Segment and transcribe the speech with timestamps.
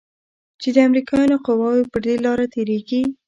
[0.61, 3.01] چې د امريکايانو قواوې پر دې لاره تېريږي.